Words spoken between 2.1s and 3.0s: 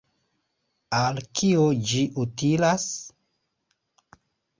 utilas?